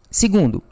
[0.10, 0.64] Segundo,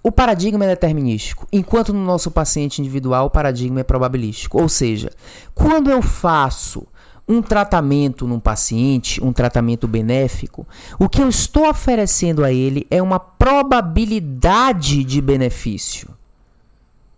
[0.00, 4.62] o paradigma é determinístico, enquanto no nosso paciente individual o paradigma é probabilístico.
[4.62, 5.10] Ou seja,
[5.56, 6.86] quando eu faço
[7.28, 10.66] um tratamento num paciente, um tratamento benéfico,
[10.98, 16.08] o que eu estou oferecendo a ele é uma probabilidade de benefício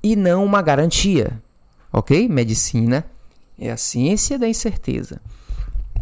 [0.03, 1.38] e não uma garantia.
[1.92, 2.29] Ok?
[2.29, 3.05] Medicina
[3.59, 5.21] é a ciência da incerteza.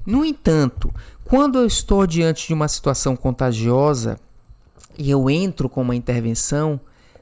[0.05, 0.93] No entanto,
[1.25, 4.21] quando eu estou diante de uma situação contagiosa
[4.97, 6.79] e eu entro com uma intervenção,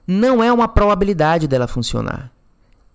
[0.06, 2.30] não é uma probabilidade dela funcionar.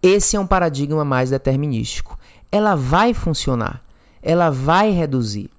[0.02, 2.19] Esse é um paradigma mais determinístico
[2.52, 3.82] ela vai funcionar,
[4.22, 5.50] ela vai reduzir.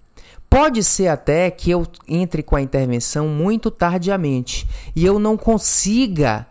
[0.48, 6.44] Pode ser até que eu entre com a intervenção muito tardiamente e eu não consiga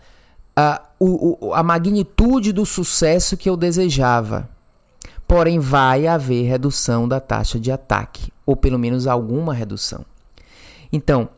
[0.57, 4.49] uh, o, o, a magnitude do sucesso que eu desejava.
[5.27, 10.03] Porém, vai haver redução da taxa de ataque, ou pelo menos alguma redução.
[10.91, 11.29] Então,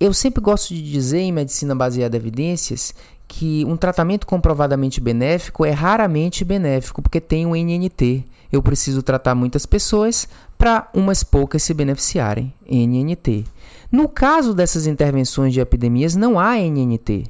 [0.00, 2.94] eu sempre gosto de dizer em medicina baseada em evidências
[3.28, 8.24] que um tratamento comprovadamente benéfico é raramente benéfico porque tem um NNT.
[8.50, 12.52] Eu preciso tratar muitas pessoas para umas poucas se beneficiarem.
[12.66, 13.44] NNT.
[13.92, 17.26] No caso dessas intervenções de epidemias, não há NNT.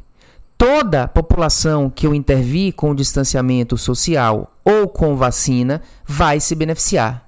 [0.57, 7.25] Toda população que eu intervir com distanciamento social ou com vacina vai se beneficiar.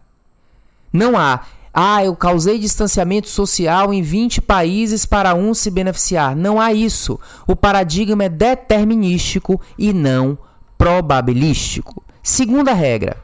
[0.93, 6.35] Não há ah, eu causei distanciamento social em 20 países para um se beneficiar.
[6.35, 7.19] Não há isso.
[7.47, 10.37] O paradigma é determinístico e não
[10.77, 12.03] probabilístico.
[12.23, 13.17] Segunda regra: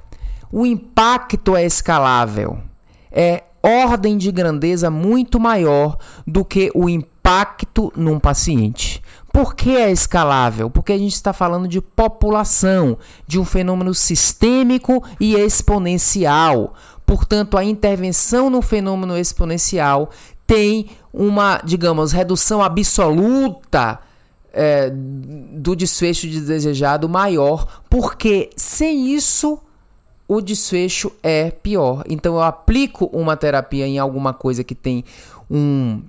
[0.52, 2.58] o impacto é escalável.
[3.10, 9.02] É ordem de grandeza muito maior do que o impacto num paciente.
[9.32, 10.70] Por que é escalável?
[10.70, 16.74] Porque a gente está falando de população, de um fenômeno sistêmico e exponencial.
[17.06, 20.10] Portanto, a intervenção no fenômeno exponencial
[20.46, 24.00] tem uma, digamos, redução absoluta
[24.52, 29.58] é, do desfecho desejado maior, porque sem isso
[30.28, 32.02] o desfecho é pior.
[32.08, 35.04] Então eu aplico uma terapia em alguma coisa que tem
[35.50, 36.02] um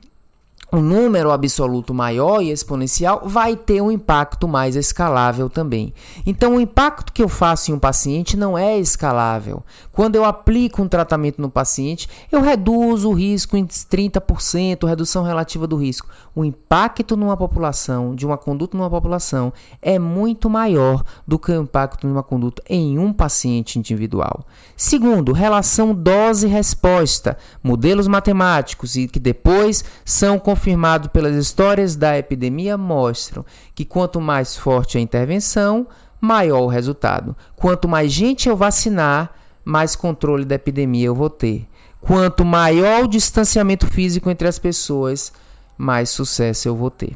[0.72, 5.94] um número absoluto maior e exponencial vai ter um impacto mais escalável também.
[6.26, 9.64] Então, o impacto que eu faço em um paciente não é escalável.
[9.94, 15.66] Quando eu aplico um tratamento no paciente, eu reduzo o risco em 30%, redução relativa
[15.66, 16.10] do risco.
[16.36, 21.62] O impacto numa população, de uma conduta numa população, é muito maior do que o
[21.62, 24.46] impacto numa conduta em um paciente individual.
[24.76, 33.46] Segundo, relação dose-resposta, modelos matemáticos e que depois são confirmado pelas histórias da epidemia, mostram
[33.76, 35.86] que quanto mais forte a intervenção,
[36.20, 37.38] maior o resultado.
[37.56, 39.32] Quanto mais gente eu vacinar,
[39.64, 41.68] mais controle da epidemia eu vou ter.
[42.02, 45.32] Quanto maior o distanciamento físico entre as pessoas,
[45.78, 47.16] mais sucesso eu vou ter.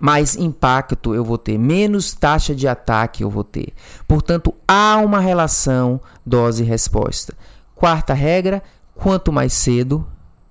[0.00, 3.72] Mais impacto eu vou ter, menos taxa de ataque eu vou ter.
[4.08, 7.32] Portanto, há uma relação dose-resposta.
[7.76, 8.60] Quarta regra:
[8.96, 10.04] quanto mais cedo,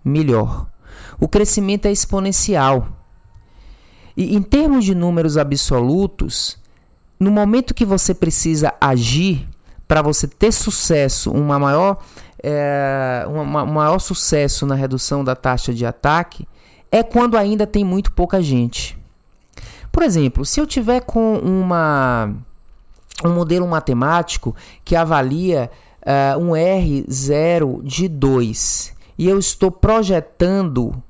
[0.04, 0.73] melhor
[1.24, 2.90] o crescimento é exponencial.
[4.18, 6.58] E em termos de números absolutos,
[7.18, 9.48] no momento que você precisa agir
[9.88, 11.98] para você ter sucesso, uma maior,
[12.44, 16.46] é, uma, um maior sucesso na redução da taxa de ataque,
[16.92, 18.98] é quando ainda tem muito pouca gente.
[19.94, 22.34] Por exemplo, se eu tiver com uma
[23.24, 24.54] um modelo matemático
[24.84, 25.72] que avalia
[26.02, 31.02] uh, um R0 de 2 e eu estou projetando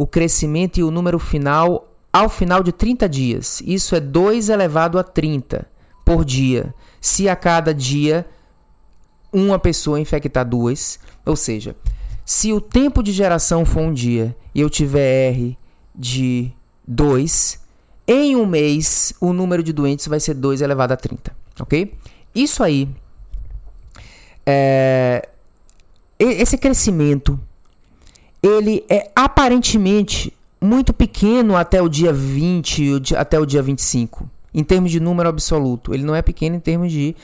[0.00, 3.62] o crescimento e o número final ao final de 30 dias.
[3.66, 5.66] Isso é 2 elevado a 30
[6.06, 6.74] por dia.
[7.02, 8.26] Se a cada dia
[9.30, 11.76] uma pessoa infectar duas, ou seja,
[12.24, 15.58] se o tempo de geração for um dia e eu tiver R
[15.94, 16.50] de
[16.88, 17.60] 2,
[18.08, 21.30] em um mês o número de doentes vai ser 2 elevado a 30,
[21.60, 21.94] ok?
[22.34, 22.88] Isso aí,
[24.46, 25.28] é,
[26.18, 27.38] esse crescimento,
[28.42, 34.90] ele é aparentemente muito pequeno até o dia 20, até o dia 25, em termos
[34.90, 35.94] de número absoluto.
[35.94, 37.14] Ele não é pequeno em termos de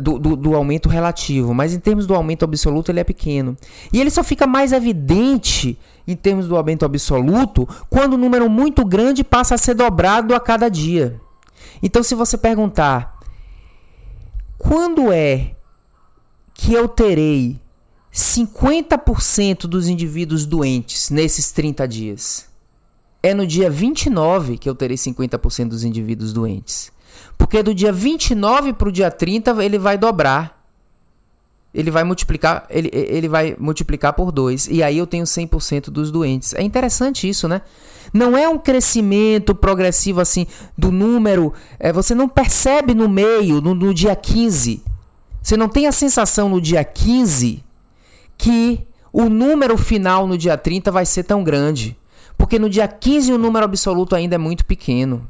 [0.00, 3.56] do, do, do, aumento relativo, mas em termos do aumento absoluto ele é pequeno.
[3.92, 8.84] E ele só fica mais evidente em termos do aumento absoluto quando um número muito
[8.84, 11.18] grande passa a ser dobrado a cada dia.
[11.82, 13.16] Então, se você perguntar
[14.58, 15.52] quando é
[16.54, 17.58] que eu terei
[18.16, 22.46] 50% dos indivíduos doentes nesses 30 dias?
[23.26, 26.92] é no dia 29 que eu terei 50% dos indivíduos doentes.
[27.36, 30.54] Porque do dia 29 para o dia 30 ele vai dobrar.
[31.74, 36.10] Ele vai multiplicar, ele, ele vai multiplicar por 2 e aí eu tenho 100% dos
[36.10, 36.54] doentes.
[36.54, 37.60] É interessante isso, né?
[38.14, 40.46] Não é um crescimento progressivo assim
[40.78, 44.82] do número, é, você não percebe no meio, no, no dia 15.
[45.42, 47.65] Você não tem a sensação no dia 15
[48.36, 51.96] que o número final no dia 30 vai ser tão grande.
[52.36, 55.26] Porque no dia 15 o número absoluto ainda é muito pequeno.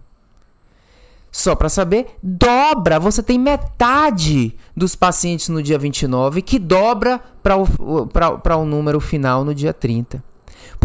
[1.31, 2.99] Só para saber, dobra.
[2.99, 9.45] Você tem metade dos pacientes no dia 29 que dobra para o, o número final
[9.45, 10.23] no dia 30.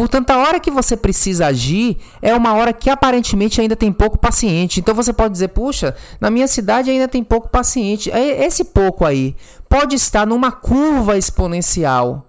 [0.01, 4.17] Portanto, a hora que você precisa agir é uma hora que aparentemente ainda tem pouco
[4.17, 4.79] paciente.
[4.79, 8.09] Então você pode dizer, puxa, na minha cidade ainda tem pouco paciente.
[8.09, 9.35] Esse pouco aí
[9.69, 12.25] pode estar numa curva exponencial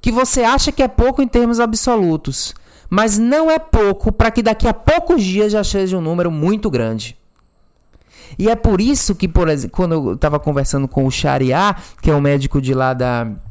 [0.00, 2.54] que você acha que é pouco em termos absolutos
[2.90, 6.68] mas não é pouco para que daqui a poucos dias já seja um número muito
[6.68, 7.16] grande.
[8.36, 12.10] E é por isso que, por exemplo, quando eu estava conversando com o Shariá, que
[12.10, 13.49] é um médico de lá da, é,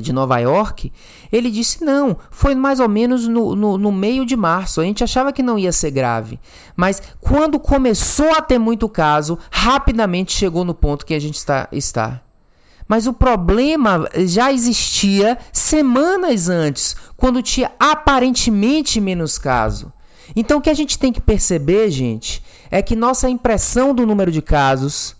[0.00, 0.92] de Nova York,
[1.32, 4.80] ele disse: não, foi mais ou menos no, no, no, meio de março.
[4.80, 6.38] A gente achava que não ia ser grave.
[6.76, 11.68] Mas quando começou a ter muito caso, rapidamente chegou no ponto que a gente está.
[11.72, 12.20] está.
[12.86, 19.92] Mas o problema já existia semanas antes, quando tinha aparentemente menos caso.
[20.34, 24.30] Então o que a gente tem que perceber, gente, é que nossa impressão do número
[24.30, 25.14] de casos,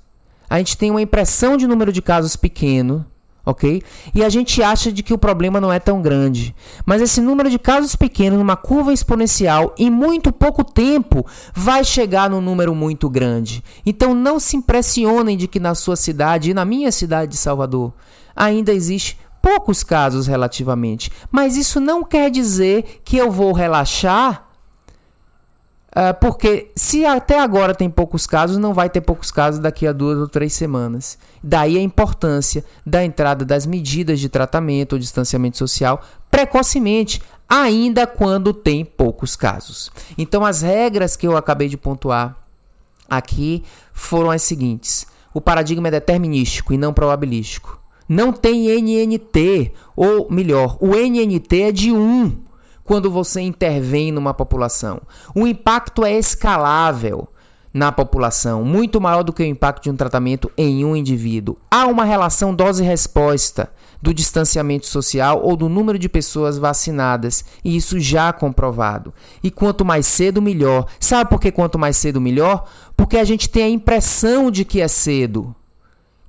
[0.49, 3.07] a gente tem uma impressão de número de casos pequeno,
[3.45, 3.83] ok?
[4.15, 6.55] E a gente acha de que o problema não é tão grande.
[6.87, 12.31] Mas esse número de casos pequenos, numa curva exponencial, em muito pouco tempo, vai chegar
[12.31, 13.63] num número muito grande.
[13.85, 17.93] Então não se impressionem de que na sua cidade e na minha cidade de Salvador
[18.35, 21.11] ainda existe poucos casos relativamente.
[21.31, 24.52] Mas isso não quer dizer que eu vou relaxar
[26.21, 30.19] porque se até agora tem poucos casos, não vai ter poucos casos daqui a duas
[30.19, 31.19] ou três semanas.
[31.43, 38.55] Daí a importância da entrada das medidas de tratamento ou distanciamento social precocemente, ainda quando
[38.55, 39.93] tem poucos casos.
[40.17, 42.35] Então, as regras que eu acabei de pontuar
[43.09, 43.63] aqui
[43.93, 47.79] foram as seguintes: o paradigma é determinístico e não probabilístico.
[48.09, 52.52] Não tem NNT, ou melhor, o NNT é de 1
[52.93, 55.01] quando você intervém numa população.
[55.35, 57.27] O impacto é escalável
[57.73, 61.57] na população, muito maior do que o impacto de um tratamento em um indivíduo.
[61.71, 63.73] Há uma relação dose-resposta
[64.03, 69.15] do distanciamento social ou do número de pessoas vacinadas, e isso já comprovado.
[69.43, 70.85] E quanto mais cedo, melhor.
[71.01, 72.69] Sabe por que quanto mais cedo, melhor?
[72.95, 75.57] Porque a gente tem a impressão de que é cedo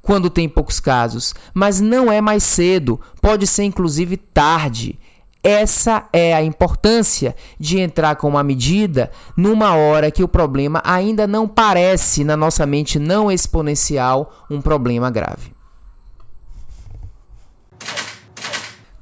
[0.02, 4.98] quando tem poucos casos, mas não é mais cedo, pode ser inclusive tarde.
[5.44, 11.28] Essa é a importância de entrar com uma medida numa hora que o problema ainda
[11.28, 15.52] não parece, na nossa mente não exponencial, um problema grave.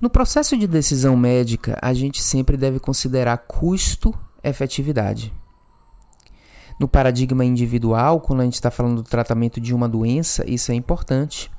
[0.02, 5.32] No processo de decisão médica, a gente sempre deve considerar custo-efetividade.
[6.80, 10.76] No paradigma individual, quando a gente está falando do tratamento de uma doença, isso é
[10.76, 11.52] importante.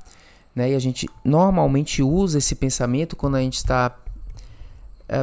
[0.57, 0.73] Né?
[0.73, 4.02] E a gente normalmente usa esse pensamento quando a gente está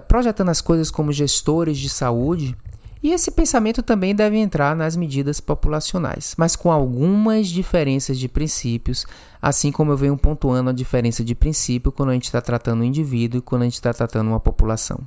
[0.08, 2.56] projetando as coisas como gestores de saúde,
[3.02, 9.06] e esse pensamento também deve entrar nas medidas populacionais, mas com algumas diferenças de princípios,
[9.42, 12.86] assim como eu venho pontuando a diferença de princípio quando a gente está tratando um
[12.86, 15.00] indivíduo e quando a gente está tratando uma população.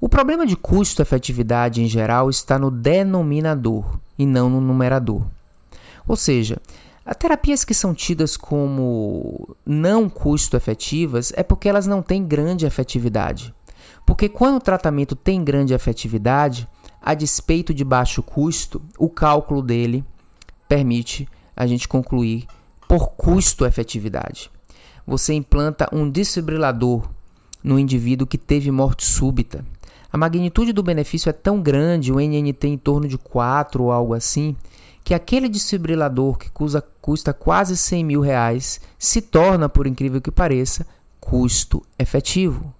[0.00, 5.22] O problema de custo-efetividade em geral está no denominador e não no numerador.
[6.06, 6.58] Ou seja,
[7.06, 13.54] as terapias que são tidas como não custo-efetivas é porque elas não têm grande efetividade.
[14.04, 16.68] Porque quando o tratamento tem grande efetividade,
[17.00, 20.04] a despeito de baixo custo, o cálculo dele
[20.68, 22.46] permite a gente concluir
[22.88, 24.50] por custo-efetividade.
[25.06, 27.08] Você implanta um desfibrilador
[27.62, 29.64] no indivíduo que teve morte súbita.
[30.12, 34.14] A magnitude do benefício é tão grande, o NNT em torno de 4 ou algo
[34.14, 34.56] assim,
[35.02, 40.30] que aquele desfibrilador que custa, custa quase 100 mil reais se torna, por incrível que
[40.30, 40.86] pareça,
[41.20, 42.73] custo efetivo.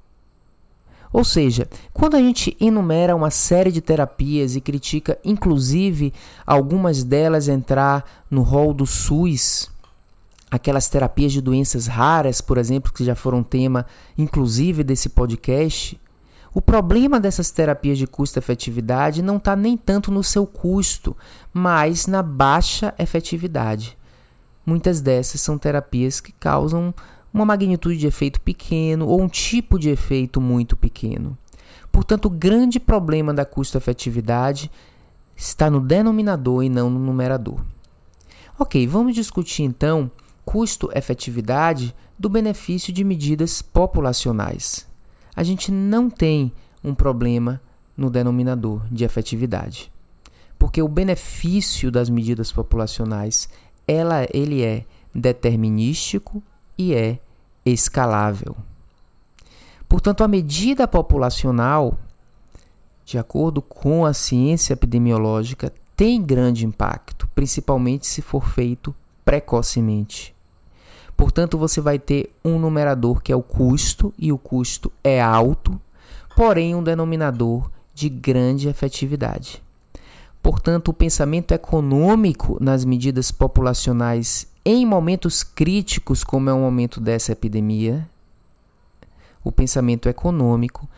[1.15, 6.13] Ou seja, quando a gente enumera uma série de terapias e critica, inclusive,
[6.45, 9.71] algumas delas entrar no rol do SUS,
[10.51, 13.87] aquelas terapias de doenças raras, por exemplo, que já foram tema,
[14.19, 15.97] inclusive, desse podcast,
[16.53, 21.17] o problema dessas terapias de custo-efetividade não está nem tanto no seu custo,
[21.53, 23.97] mas na baixa efetividade.
[24.67, 26.93] Muitas dessas são terapias que causam
[27.35, 31.37] uma magnitude de efeito pequeno ou um tipo de efeito muito pequeno.
[31.91, 34.71] Portanto, o grande problema da custo-efetividade
[35.37, 37.61] está no denominador e não no numerador.
[38.57, 40.09] Ok, vamos discutir então
[40.45, 44.87] custo-efetividade do benefício de medidas populacionais.
[45.35, 46.53] A gente não tem
[46.85, 47.61] um problema
[47.97, 49.91] no denominador de efetividade,
[50.57, 53.49] porque o benefício das medidas populacionais
[53.89, 56.41] ela, ele é determinístico
[56.77, 57.19] e é
[57.65, 58.57] escalável.
[59.89, 61.99] Portanto, a medida populacional,
[63.05, 68.95] de acordo com a ciência epidemiológica, tem grande impacto, principalmente se for feito
[69.25, 70.35] precocemente.
[71.17, 75.81] Portanto, você vai ter um numerador que é o custo, e o custo é alto,
[76.37, 79.63] porém um denominador de grande efetividade.
[80.43, 87.33] Portanto, o pensamento econômico nas medidas populacionais em momentos críticos, como é o momento dessa
[87.33, 88.09] epidemia,
[89.43, 90.89] o pensamento econômico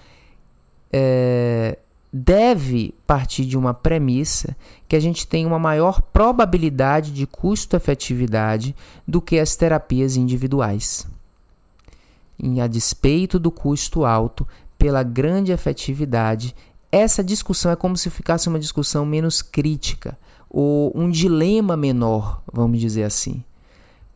[0.93, 1.79] é,
[2.13, 4.57] deve partir de uma premissa
[4.89, 8.75] que a gente tem uma maior probabilidade de custo-efetividade
[9.07, 11.07] do que as terapias individuais.
[12.41, 14.47] Em a despeito do custo alto,
[14.79, 16.55] pela grande efetividade
[16.91, 20.17] essa discussão é como se ficasse uma discussão menos crítica
[20.49, 23.43] ou um dilema menor, vamos dizer assim.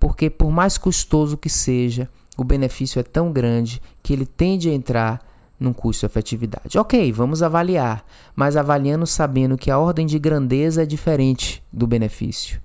[0.01, 4.73] Porque por mais custoso que seja, o benefício é tão grande que ele tende a
[4.73, 5.23] entrar
[5.61, 6.79] num custo-efetividade.
[6.79, 8.03] Ok, vamos avaliar,
[8.35, 12.59] mas avaliando sabendo que a ordem de grandeza é diferente do benefício.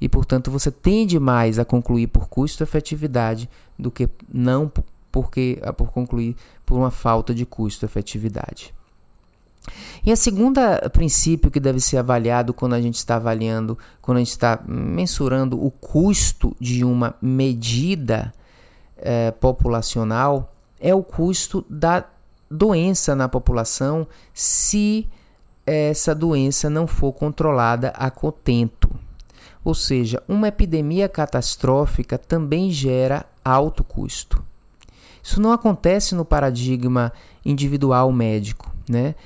[0.00, 3.48] E, portanto, você tende mais a concluir por custo-efetividade
[3.78, 4.70] do que não
[5.10, 6.36] porque, por concluir
[6.66, 8.74] por uma falta de custo-efetividade.
[10.04, 14.20] E a segunda princípio que deve ser avaliado quando a gente está avaliando, quando a
[14.20, 18.32] gente está mensurando o custo de uma medida
[18.98, 22.04] eh, populacional, é o custo da
[22.50, 25.08] doença na população se
[25.66, 28.88] essa doença não for controlada a contento.
[29.64, 34.40] Ou seja, uma epidemia catastrófica também gera alto custo.
[35.20, 37.12] Isso não acontece no paradigma
[37.44, 39.16] individual médico, né?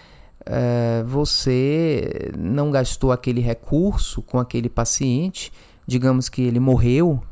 [0.42, 5.52] Uh, você não gastou aquele recurso com aquele paciente,
[5.86, 7.22] digamos que ele morreu,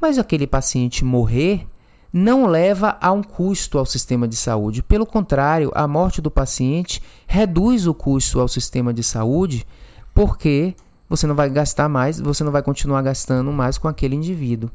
[0.00, 1.66] mas aquele paciente morrer
[2.12, 4.82] não leva a um custo ao sistema de saúde.
[4.82, 9.66] Pelo contrário, a morte do paciente reduz o custo ao sistema de saúde,
[10.14, 10.74] porque
[11.08, 14.70] você não vai gastar mais, você não vai continuar gastando mais com aquele indivíduo.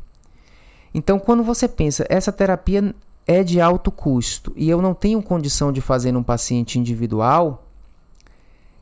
[0.94, 2.94] Então, quando você pensa, essa terapia
[3.26, 7.66] é de alto custo e eu não tenho condição de fazer num paciente individual,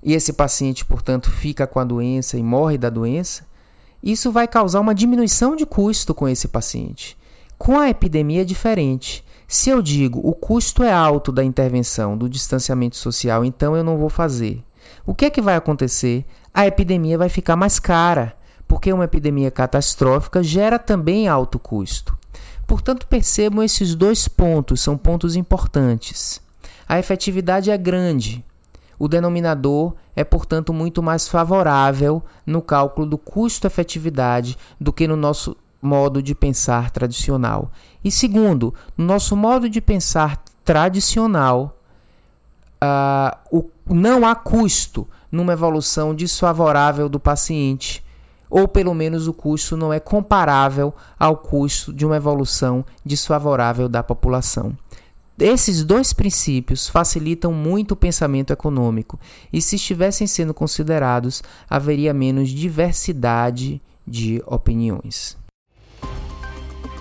[0.03, 3.43] e esse paciente, portanto, fica com a doença e morre da doença,
[4.01, 7.17] isso vai causar uma diminuição de custo com esse paciente.
[7.57, 9.23] Com a epidemia é diferente.
[9.47, 13.97] Se eu digo o custo é alto da intervenção, do distanciamento social, então eu não
[13.97, 14.63] vou fazer.
[15.05, 16.25] O que é que vai acontecer?
[16.53, 18.35] A epidemia vai ficar mais cara,
[18.67, 22.17] porque uma epidemia catastrófica gera também alto custo.
[22.65, 26.39] Portanto, percebam esses dois pontos, são pontos importantes.
[26.87, 28.45] A efetividade é grande,
[28.99, 35.55] o denominador é, portanto, muito mais favorável no cálculo do custo-efetividade do que no nosso
[35.81, 37.71] modo de pensar tradicional.
[38.03, 41.73] E segundo, no nosso modo de pensar tradicional,
[42.83, 48.03] uh, o, não há custo numa evolução desfavorável do paciente,
[48.49, 54.01] ou pelo menos o custo não é comparável ao custo de uma evolução desfavorável da
[54.01, 54.73] população.
[55.39, 59.17] Esses dois princípios facilitam muito o pensamento econômico,
[59.53, 65.37] e se estivessem sendo considerados, haveria menos diversidade de opiniões.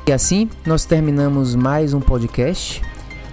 [0.07, 2.81] E assim, nós terminamos mais um podcast.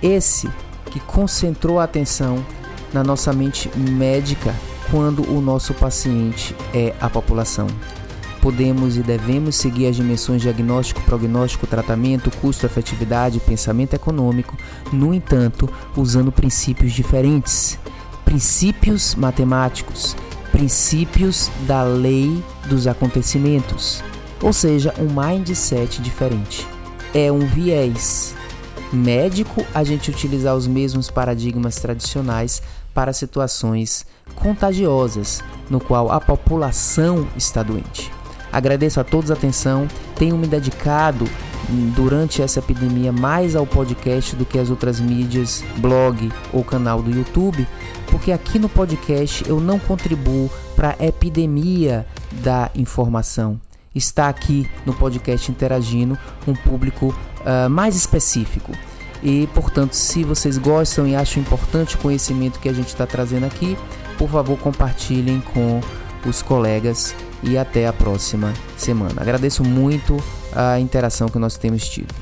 [0.01, 0.49] Esse
[0.91, 2.43] que concentrou a atenção
[2.91, 4.55] na nossa mente médica
[4.89, 7.67] quando o nosso paciente é a população
[8.45, 14.55] podemos e devemos seguir as dimensões diagnóstico, prognóstico, tratamento, custo, efetividade, pensamento econômico,
[14.93, 15.67] no entanto,
[15.97, 17.79] usando princípios diferentes.
[18.23, 20.15] Princípios matemáticos,
[20.51, 24.03] princípios da lei dos acontecimentos,
[24.39, 26.67] ou seja, um mindset diferente.
[27.15, 28.35] É um viés.
[28.93, 32.61] Médico, a gente utilizar os mesmos paradigmas tradicionais
[32.93, 38.13] para situações contagiosas, no qual a população está doente.
[38.55, 39.85] Agradeço a todos a atenção.
[40.15, 41.25] Tenho me dedicado
[41.93, 47.11] durante essa epidemia mais ao podcast do que às outras mídias, blog ou canal do
[47.11, 47.67] YouTube,
[48.09, 53.59] porque aqui no podcast eu não contribuo para a epidemia da informação.
[53.93, 57.07] Está aqui no podcast interagindo um público
[57.41, 58.71] uh, mais específico.
[59.21, 63.45] E, portanto, se vocês gostam e acham importante o conhecimento que a gente está trazendo
[63.45, 63.77] aqui,
[64.17, 65.81] por favor, compartilhem com
[66.25, 69.21] os colegas e até a próxima semana.
[69.21, 70.17] Agradeço muito
[70.53, 72.13] a interação que nós temos tido.